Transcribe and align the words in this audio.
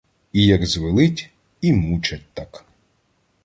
І 0.33 0.45
як 0.45 0.65
звелить— 0.65 1.29
і 1.61 1.73
мучать 1.73 2.25
так. 2.33 2.65